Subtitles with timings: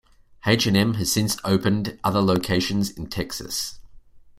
[0.47, 3.77] H and M has since opened other locations in Texas.